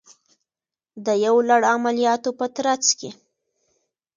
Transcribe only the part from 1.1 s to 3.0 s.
یو لړ عملیاتو په ترڅ